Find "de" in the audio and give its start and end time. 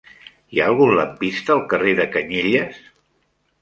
2.03-2.11